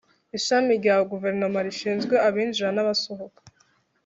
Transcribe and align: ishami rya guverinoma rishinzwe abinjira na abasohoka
ishami 0.37 0.71
rya 0.81 0.95
guverinoma 1.11 1.59
rishinzwe 1.65 2.15
abinjira 2.27 2.69
na 2.73 2.81
abasohoka 2.83 3.41